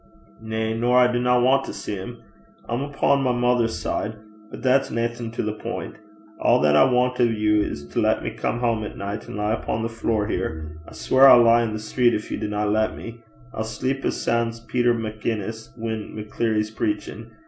'Na. 0.41 0.73
Nor 0.73 0.97
I 0.97 1.11
dinna 1.11 1.39
want 1.39 1.63
to 1.65 1.73
see 1.73 1.95
'im. 1.95 2.23
I'm 2.67 2.81
upo' 2.83 3.17
my 3.17 3.33
mither's 3.33 3.77
side. 3.79 4.15
But 4.49 4.63
that's 4.63 4.89
naething 4.89 5.29
to 5.33 5.43
the 5.43 5.53
pint. 5.53 5.93
A' 6.43 6.59
that 6.63 6.75
I 6.75 6.91
want 6.91 7.19
o' 7.21 7.25
you 7.25 7.61
's 7.71 7.83
to 7.89 8.01
lat 8.01 8.23
me 8.23 8.31
come 8.31 8.61
hame 8.61 8.83
at 8.83 8.97
nicht, 8.97 9.29
an' 9.29 9.37
lie 9.37 9.53
upo' 9.53 9.79
the 9.83 9.89
flure 9.89 10.25
here. 10.25 10.79
I 10.87 10.93
sweir 10.93 11.27
I'll 11.27 11.43
lie 11.43 11.61
i' 11.61 11.71
the 11.71 11.77
street 11.77 12.19
gin 12.19 12.33
ye 12.33 12.37
dinna 12.47 12.65
lat 12.65 12.97
me. 12.97 13.19
I'll 13.53 13.63
sleep 13.63 14.03
as 14.03 14.19
soun' 14.19 14.51
's 14.53 14.59
Peter 14.61 14.95
MacInnes 14.95 15.69
whan 15.77 16.15
Maccleary's 16.15 16.71
preachin'. 16.71 17.29